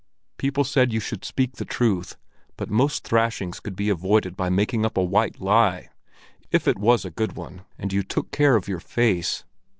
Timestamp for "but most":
2.57-3.03